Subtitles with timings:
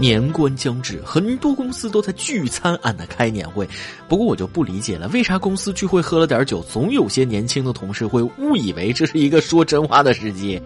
[0.00, 3.68] 年关将至，很多公司都在聚餐安的开年会。
[4.08, 10.58] 不过我就不理解了，为啥公司聚会喝了点酒，总有些年轻的同事会误以为这是一个说真话的时机？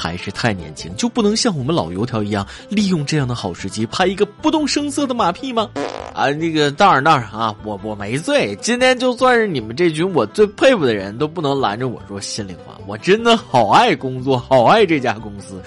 [0.00, 5.68] 还是太年轻，就不能像我们老油条一样，利用这样的好时机拍一个不动声色的马屁吗？
[6.14, 8.56] 啊，那个当然当然啊，我我没醉。
[8.56, 15.60] 今天就算是你们这群我最佩服的人都不能拦着我说心里话，我真的好爱工作，好爱这家公司。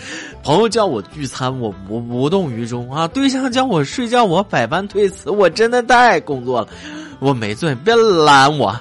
[0.44, 5.30] 朋友叫我聚餐，我无无动于衷啊；对象叫我睡觉，我百般推辞。
[5.30, 6.68] 我真的太爱工作了，
[7.20, 8.76] 我没醉，别拦我。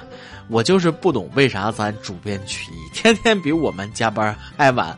[0.49, 4.95] 我就是不懂为啥咱主编曲艺天天比我们加班还晚。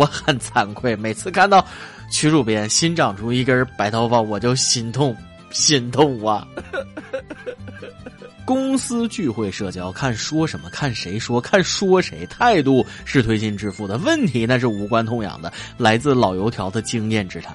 [0.00, 1.62] 我很惭愧，每次看到
[2.10, 5.14] 曲主编新长出一根白头发，我就心痛，
[5.50, 6.46] 心痛啊！
[8.44, 17.54] 公司聚会社交，看说什么，看谁说，看说谁，态度是推心置腹的，问题那是无关痛痒的，来自老油条的经验之谈。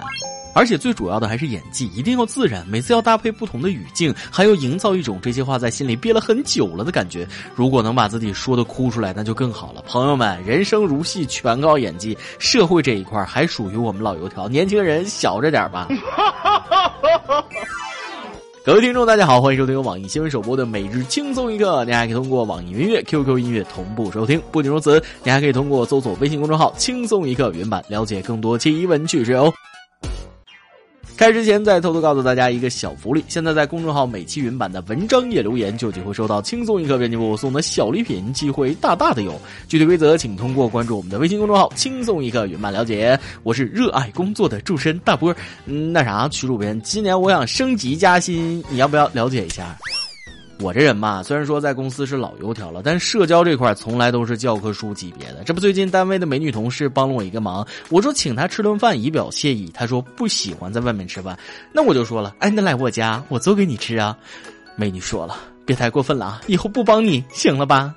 [0.54, 2.66] 而且最主要的还是演技，一定要自然。
[2.66, 7.28] 每次要搭配不同的语境，还要营造一种这些话在心里憋了很久了的感觉。
[7.54, 9.82] 如果能把自己说的哭出来，那就更好了。
[9.82, 12.16] 朋友们，人生如戏，全靠演技。
[12.38, 15.88] 社会这一块还属于我们老油条，年轻人小着点吧。
[18.64, 21.82] 各位听众，大家好，欢迎收听由网易新闻首播的《每日轻松一刻》。
[21.84, 24.42] 您还可以通过网易音乐、QQ 音乐同步收听。
[24.50, 29.52] 不仅如此，您还可以通过搜索微信公众号“轻松一刻”原版了解更多奇闻趣事哦。
[31.16, 39.40] 开始之前，再偷偷告诉大家一个小福利：现在在公众号每期云版的文章页留言，就有机会收到轻松一刻编辑部送的小礼品，机会大大的有。
[39.66, 43.18] 具体规则，请通过关注我们的微信公众号“轻松一刻”云版了解。
[43.44, 45.34] 我是热爱工作的主持人大波。
[45.64, 49.74] 嗯，那啥，曲主编，今年我想升级加薪，你要不要了解一下？
[50.58, 55.44] 我这人嘛，虽然说在公司是老油条了，但社交这块从来都是教科书级别的。
[55.44, 61.38] 这不，最近单位的美女同事帮了我一个忙，我说请她吃顿饭以表谢意，她说不喜欢在外面吃饭。
[61.72, 64.16] 那我就说了，哎，那来我家，我做给你吃啊。
[64.76, 67.94] 美女说了，别太过分了啊，以后不帮你，行了吧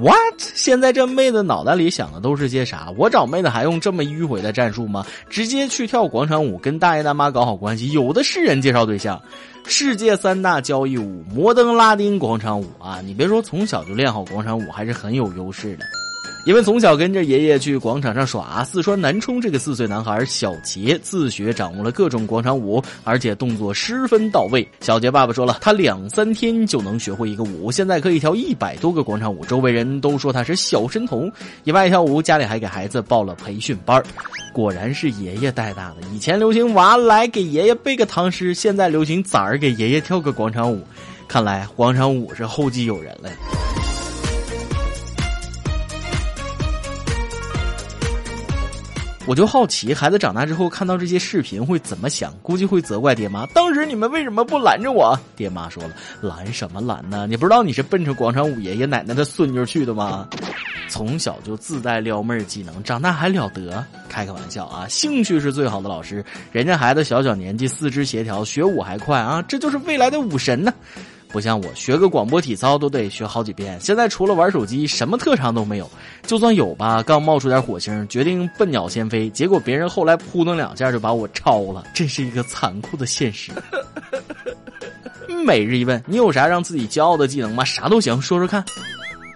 [0.00, 0.38] ？What？
[0.38, 2.92] 现在这妹子脑袋里想的都是些啥？
[2.96, 5.04] 我找妹子还用这么迂回的战术吗？
[5.28, 9.20] 直接去跳广场舞，跟大爷大妈搞好关系，有的是人介绍对象。
[9.64, 13.00] 世界三大交谊舞：摩登、拉丁、广场舞啊！
[13.04, 15.84] 你别说，从小就练好广场舞还是很有优势的。
[16.46, 24.66] 因为从小跟着爷爷去广场上耍，四川南充这个四岁男孩小杰自学掌握了各种广场舞，而且动作十分到位。
[24.80, 31.28] 小杰爸爸说了，他两三天就能学会一个舞，现在可以跳一百多个广场舞，周围人都说他是小神童。
[31.64, 34.00] 也不爱跳舞，家里还给孩子报了培训班
[34.52, 35.96] 果然是爷爷带大的。
[36.14, 40.80] 以前流行娃来给爷爷背个唐诗，现在流行崽儿给爷爷跳个广场舞。
[41.26, 43.28] 看来广场舞是后继有人了。
[49.26, 52.32] 我就好奇，孩子长大之后看到这些视频会怎么想？
[52.42, 55.18] 估计会责怪爹妈，当时你们为什么不拦着我？
[55.34, 57.26] 爹妈说了，拦什么拦呢？
[57.28, 60.28] 你不知道你是奔着广场舞爷爷奶奶的孙女去的吗？
[60.88, 63.84] 从小就自带撩妹技能，长大还了得？
[64.08, 64.86] 开个玩笑啊！
[64.88, 70.72] 兴趣是最好的老师，人家孩子小小年纪四肢协调，学舞还快啊，这就是未来的武神呢。
[71.36, 75.86] 不像我学个广播体操都得学好几遍，现在除了玩手机，什么特长都没有。
[76.22, 83.52] 就算有吧，刚冒出点火星，决定笨鸟先飞，结果别人后来扑腾两下就把我超了，真是一个残酷的现实。
[85.44, 87.62] 每日一问，你有啥让自己骄傲的技能吗？
[87.66, 88.64] 啥都行，说说看。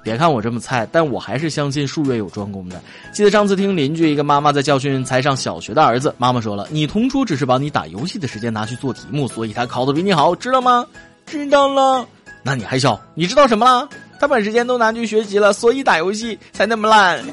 [0.02, 2.80] 别看我这么菜，但我还是相信术业有专攻的。
[3.12, 10.86] 记得上次听邻居一个妈妈在教训才上小学的儿子，妈妈说了：“你同桌只是把你打游戏的时间拿去做题目，所以他考的比你好，知道吗？”
[11.30, 12.04] 知道了，
[12.42, 13.00] 那你还笑？
[13.14, 13.88] 你知道什么了？
[14.18, 17.24] 他把时间都拿去学习了，所以打游戏才那么烂。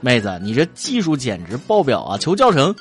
[0.00, 2.18] 妹子，你这技术简直爆表啊！
[2.18, 2.74] 求教程。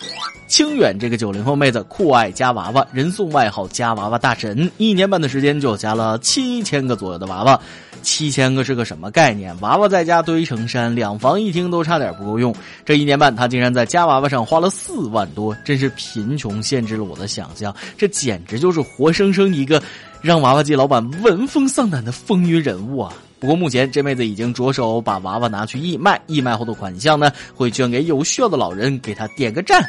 [0.48, 7.60] 清远这个九零后妹子酷爱夹娃娃，人送外号“夹娃娃大神”，一年半的时间就夹了七千个左右的娃娃。
[8.02, 9.56] 七千个是个什么概念？
[9.60, 12.56] 娃娃在家堆成山，两房一厅都差点不够用。
[12.84, 17.76] 这一年半，他竟然在夹娃娃上花了四万多，真是贫穷限制了我的想象。
[17.96, 19.84] 这简直就是活生生一个
[20.22, 23.14] 让娃娃机老板闻风丧胆的风云人物啊！
[23.40, 29.82] 不过目前这妹子已经着手把娃娃拿去义卖，义卖后的款项呢，会捐给有需要的老人，给他点个赞。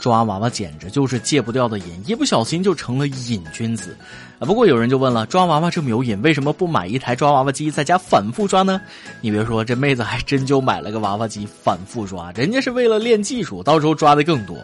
[0.00, 3.96] 抓娃娃简直就是戒不掉的瘾，一不小心就成了瘾君子，
[4.38, 4.46] 啊！
[4.46, 8.80] 不过有人就问了，抓娃娃这么有瘾，为什么不买一台抓娃娃机在家反复抓呢？
[9.20, 14.56] 你别说，这妹子还真就买了个娃娃机反复抓，人家是为了练技术，到时候抓的更多。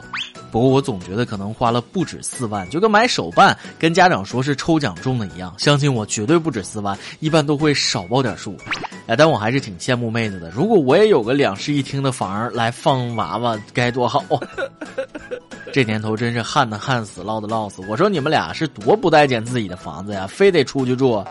[0.52, 8.54] 不过我总觉得可能花了不止四万，就跟买手办跟家长说是抽奖中的一样，相信我绝对不止四万，一般都会少报点数。
[9.06, 10.50] 哎，但我还是挺羡慕妹子的。
[10.50, 14.38] 如果我也有个两室一厅的房来放娃娃，该多好啊！
[15.72, 17.82] 这年头真是旱的旱死，涝的涝死。
[17.88, 21.24] 我说你们俩是多不待见自己的房子呀，非得出去住。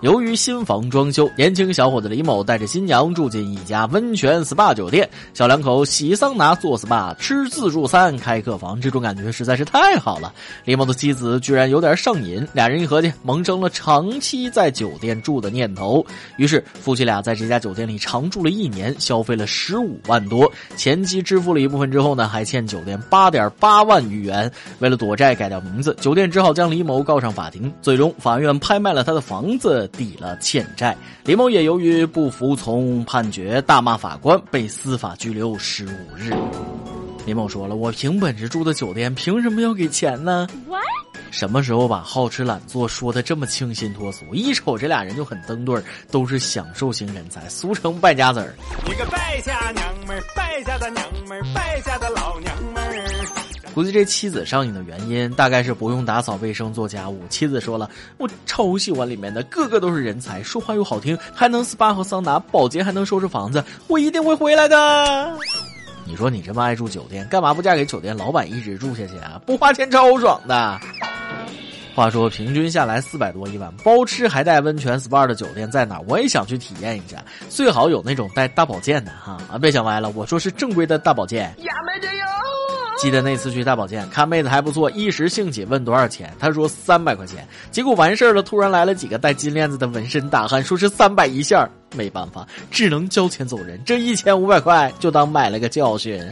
[0.00, 10.32] 由于新房装修，年轻小伙子李某带着新娘住进一家温泉 SPA 酒店，小两口洗桑拿、做 SPA、吃自助餐、开客房，这种感觉实在是太好了。
[10.64, 16.06] 李某的妻子居然有点上瘾，俩人一合计，萌生了长期在酒店住的念头。
[16.36, 24.48] 于是夫妻俩在这家酒店里常住了一年，消费了十五万多，前期支付了一部分之后呢，还欠酒店八点八万余元。
[24.78, 27.72] 为了躲债改掉名字，酒店只好将李某告上法庭。
[27.82, 29.87] 最终法院拍卖了他的房子。
[29.88, 36.32] 抵了欠债，李某也由于不服从判决，大骂法官，被司法拘留十五日。
[37.26, 40.46] 李某说了：“我凭本事住的酒店，凭什么要给钱呢？
[41.30, 44.24] 什么时候把好吃懒做说的这么清新脱俗？
[44.32, 45.78] 一瞅这俩人就很登对，
[46.10, 48.54] 都是享受型人才，俗称败家子儿。
[48.86, 52.67] 你个败家娘们儿，败家的娘们儿，败家的老娘们儿。”
[53.78, 57.22] 估计这妻子上瘾的原因，大概是不用打扫卫生做家务。
[57.28, 57.88] 妻子说了
[58.18, 65.32] ：“我超喜欢里面的，个个都是人才，说话又好听，还能 SPA 和桑拿，保洁还能收拾房子，我一定会回来的。”
[66.04, 69.40] 你说你这么爱住酒店，干嘛不嫁给酒店老板一直住下去啊？
[69.46, 70.80] 不花钱超爽的。
[71.94, 76.00] 话说平均下来四百多一晚，包吃还带温泉 SPA 的酒店在哪？
[76.08, 79.56] 我也想去体验一下，最好有那种带大保健的哈啊！
[79.56, 81.54] 别想歪了，我说是正规的大保健。
[82.98, 87.46] 记得那次去大保健，看妹子还不错，一时兴起问多少钱，她说三百块钱。
[87.70, 91.68] 结果完事儿了，突然来了几个戴金链子的纹身大汉，说是三百一下。
[91.96, 93.80] 没办法，只能交钱走人。
[93.84, 96.22] 这一千五百块就当买了个教训。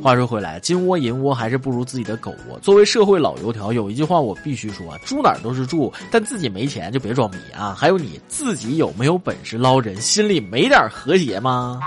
[0.00, 2.56] 话说回来，金窝银窝还是不如自己的狗窝。
[2.60, 7.74] 作为社会老油条，有一句话我必须说：住哪儿都是住，但自己没钱就别装逼啊！
[7.76, 10.00] 还有你自己有没有本事捞人？
[10.00, 11.80] 心里没点和谐吗？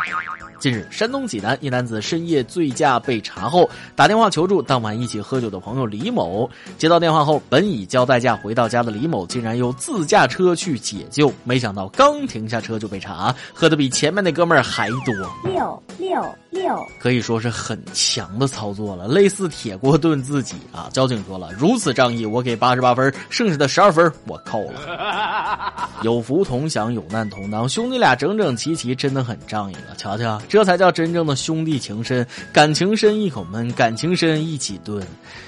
[0.61, 6.47] 近日，山东济南一男子深夜醉驾被查后，打电话求助当晚一起喝酒的朋友李某。
[6.77, 11.33] 接到电话后，本已交代驾回到家的李某，竟然又自驾车去解救。
[11.43, 15.15] 没想到刚停下车就被查，喝的比前面那哥们儿还多。
[15.43, 20.89] 六六六，可以说是很强的操作了，类似铁锅炖自己啊！
[20.91, 25.73] 交警说了，如此仗义，我给八十八分，剩下的十二分我扣了。
[26.03, 29.95] 有福同享，有难同当，兄弟俩整整齐齐，真的很仗义了。
[29.97, 30.41] 瞧瞧。
[30.49, 35.01] 这才叫真正的兄弟情深，感情深一口闷，感情深一起炖。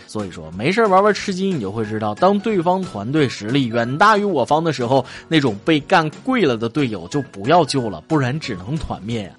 [0.08, 9.30] 所以说，没事玩玩吃鸡，你就会知道，当对方团队实力远大于我方的时候，那种被干跪了的队友就不要救了，不然只能团灭。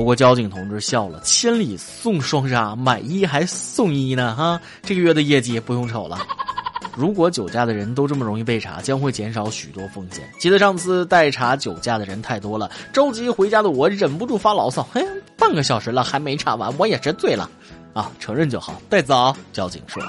[0.00, 6.18] 不过交警同志笑了，千里送双杀，买一还送一呢，哈，这个月的业绩不用瞅了。
[6.96, 10.26] 如果酒驾的人都这么容易被查，将会减少许多风险。
[10.38, 15.06] 记得上次代查酒驾的人太多了，着急回家的我忍不住发牢骚：“嘿，
[15.36, 17.50] 半个小时了还没查完，我也是醉了。”
[17.92, 19.36] 啊，承认就好，带走。
[19.52, 20.02] 交警说：“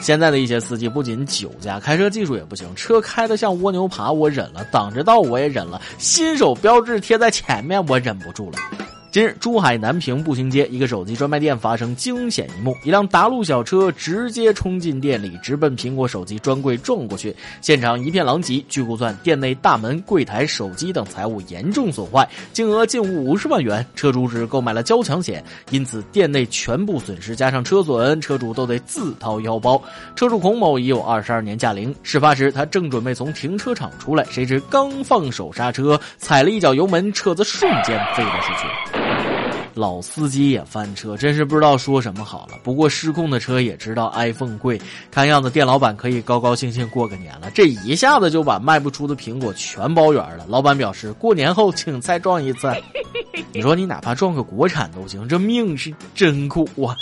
[0.00, 8.58] 现在的一些司机不仅酒驾，开车技术也不行，车开的像蜗牛爬，我忍了；挡着道我也忍了；新手标志贴在前面，我忍不住了。”
[9.14, 18.60] 近日，珠海南平步行街一个手机专卖店发生惊险一幕：一辆大陆小车直接冲进店里，直奔苹果手机专柜撞过去，现场一片狼藉。
[18.68, 23.86] 据估算，店内大门、柜台、手机等财物严重损坏，金额近五十万元。
[23.94, 29.80] 车主只购买了交强险，因此店内全部损失加上车损，车主都得自掏腰包。
[30.16, 39.03] 车主孔某已有二十二年驾龄，事发时他正准备从停车场出来，谁知刚放手刹车，踩了一脚油门，车子瞬间飞了出去。
[39.74, 42.58] 老司机也翻车，真是不知道说什么好了。
[42.62, 47.50] 不过失控的车也知道 iPhone 贵，看样子店老板可以高高兴兴过个年了。
[47.52, 50.46] 这一下子就把卖不出的苹果全包圆了。
[50.48, 52.72] 老板表示，过年后请再撞一次。
[53.52, 56.94] 你说你哪怕撞个国产都行，这命是真苦啊！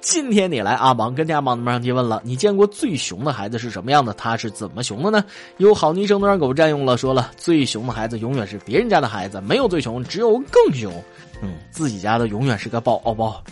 [0.00, 4.12] 今天你来阿芒跟家芒的马上提问了，你见过最熊的孩子是什么样的？
[4.12, 5.24] 他是怎么熊的呢？
[5.56, 10.92] 有好昵称都让狗占用了，说了最熊的孩子永远是别人家的孩子，没有最熊，只有更熊。
[11.70, 13.42] 自己家的永远是个宝宝。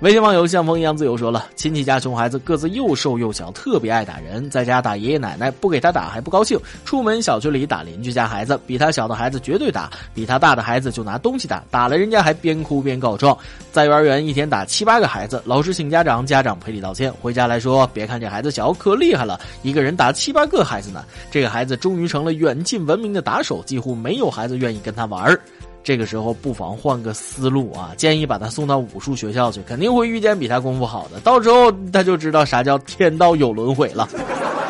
[0.00, 13.36] 微信网友像风一样自由说了：亲戚家熊孩子个子又瘦又小，特别爱打人，在家打爷爷奶奶，不给他打还不高兴；出门小区里打邻居家孩子，比他小的孩子绝对打，比他大的孩子就拿东西打，打了人家还边哭边告状。
[13.70, 21.04] 在幼儿园一天打七八个孩子，老师请家长，家长赔礼道歉，回家来说：别看这孩子小，可厉害了，一个人打七八个孩子呢。
[21.30, 25.40] 这个孩子终于成了远近闻名的打手，几乎没有孩子愿意跟他玩儿。
[25.82, 34.08] 这个时候不妨换个思路啊，建议把他送到武术学校去，肯定会遇见比他功夫好的，到时候他就知道啥叫天道有轮回了。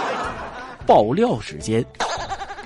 [0.86, 1.84] 爆料时间。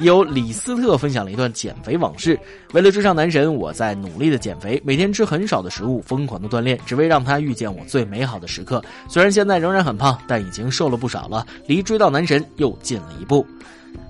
[0.00, 2.38] 有李斯特分享了一段减肥往事。
[2.74, 8.84] 为了追上男神，我在努力的减肥，每天吃很少的食物，疯狂的锻炼，只为让他遇见我最美好的时刻。
[9.08, 13.46] 虽然现在仍然很胖，但已经瘦了不少了，离追到男神又近了一步。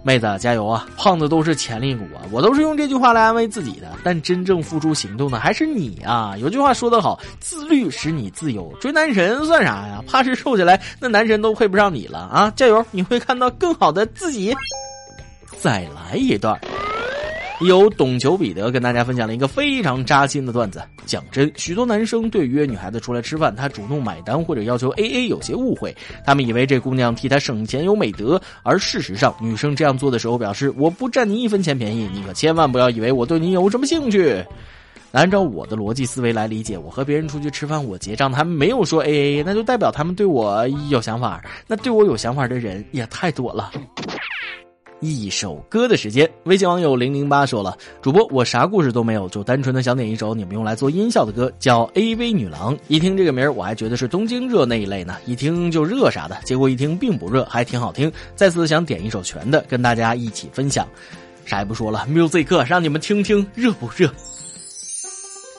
[0.02, 0.86] 妹子加油啊！
[0.96, 2.22] 胖子都是潜力股啊！
[2.30, 6.36] 我都是用这句话来安慰自己的，但真正付出行动的还是你啊！
[6.38, 10.00] 有句话说得好，自律使你自由，追男神算啥呀？
[10.06, 12.52] 怕是瘦下来，那男神都配不上你了啊！
[12.54, 14.54] 加油，你会看到更好的自己。
[15.58, 16.56] 再来一段。
[17.60, 20.82] 有懂球彼得跟大家分享了一个非常扎心的段子。
[21.06, 34.44] 讲真，许多男生对约女孩子出来吃饭，他主动买单或者要求 A A 有些误会，他们以为这姑娘替他省钱有美德，而事实上，女生这样做的时候表示我不占你一分钱便宜，你可千万不要以为我对你有什么兴趣。
[35.12, 41.42] 按照我的逻辑思维来理解，我和别人出去吃饭，我结账，他们没有说 A A，那就代表他们对我有想法。
[41.66, 43.70] 那对我有想法的人也太多了。
[45.00, 52.74] 一首歌的时间，微信网友零零八说了：“主播，我啥故事都没有，就单纯的想点一首你们用来做音效的歌，叫《A V 女郎》。
[52.88, 56.38] 一听这个名儿，我还觉得是东京热那一类呢，一听就热啥的。
[56.44, 58.10] 结果一听并不热，还挺好听。
[58.34, 60.86] 再次想点一首全的，跟大家一起分享。
[61.44, 64.10] 啥也不说了，music，让你们听听热不热。”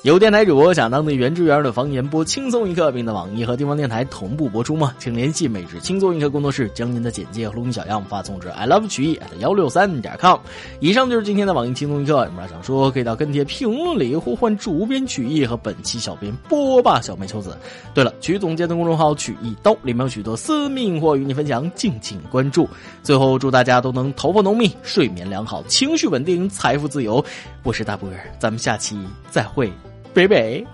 [0.08, 4.96] 有电台主播想当地原汁原味的方言播轻松一刻，并在网易和地方电台同步播出吗？
[4.98, 10.40] 请联系每日轻松一刻工作室，将您的简介和录音小样发送至 i love 曲艺 at 幺六三点 com。
[10.80, 12.26] 以上就是今天的网易轻松一刻。
[12.26, 17.58] 有啥想说，可以到跟帖评论里呼唤主编曲艺和本期小编波霸小妹秋子。
[17.94, 22.66] 对了，曲总监的公众号曲艺刀里面有许多私密货与你分享，敬请关注。
[23.04, 27.22] 最后，祝大家都能头发浓密、睡眠良好、情绪稳定、财富自由。
[27.64, 28.98] 我是大波儿，咱们下期
[29.30, 29.70] 再会。
[30.14, 30.66] 北北。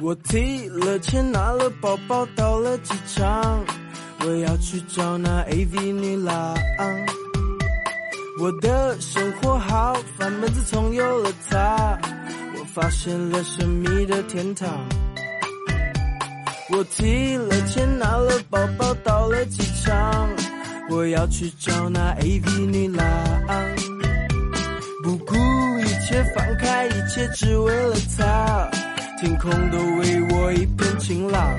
[0.00, 3.62] 我提了钱，拿了包包，到了机场，
[4.20, 6.56] 我要去找那 AV 女郎。
[8.40, 11.98] 我的生活好，烦闷自从有了她，
[12.56, 14.68] 我发现了神秘的天堂。
[16.70, 20.28] 我提了钱，拿了包包，到了机场，
[20.90, 23.06] 我要去找那 AV 女郎。
[25.02, 25.34] 不顾，
[26.38, 28.70] 放开一切，只为了他。
[29.20, 31.58] 天空都为我一片晴朗。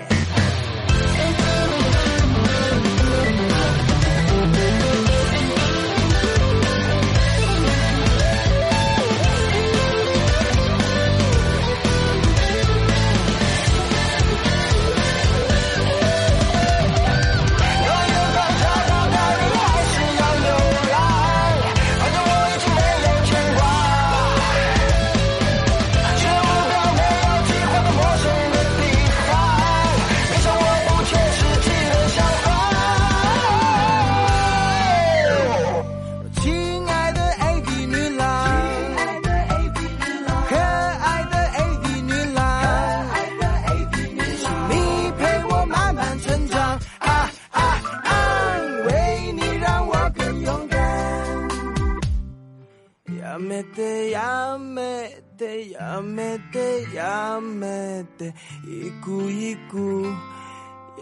[55.71, 58.33] やめてやめて
[58.65, 60.05] 行く行く